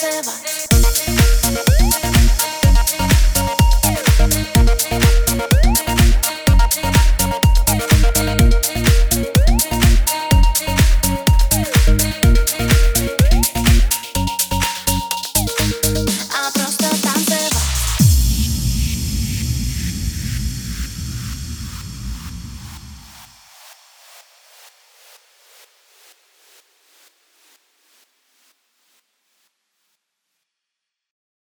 se. 0.00 0.59